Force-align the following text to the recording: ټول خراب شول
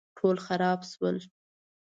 ټول 0.17 0.35
خراب 0.45 0.79
شول 0.91 1.17